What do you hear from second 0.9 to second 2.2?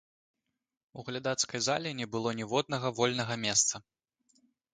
У глядацкай зале не